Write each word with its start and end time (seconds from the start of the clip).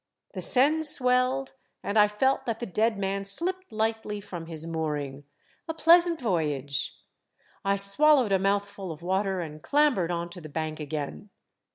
The 0.33 0.41
Seine 0.41 0.81
swelled, 0.81 1.53
and 1.83 1.95
I 1.95 2.07
felt 2.07 2.47
that 2.47 2.57
the 2.57 2.65
dead 2.65 2.97
man 2.97 3.23
slipped 3.23 3.71
lightly 3.71 4.19
from 4.19 4.47
his 4.47 4.65
mooring. 4.65 5.25
A 5.67 5.75
pleasant 5.75 6.19
voyage! 6.19 6.97
I 7.63 7.75
swallowed 7.75 8.31
a 8.31 8.39
mouthful 8.39 8.91
of 8.91 9.03
water 9.03 9.41
and 9.41 9.61
clambered 9.61 10.09
on 10.09 10.31
to 10.31 10.41
the 10.41 10.49
bank 10.49 10.79
again. 10.79 11.29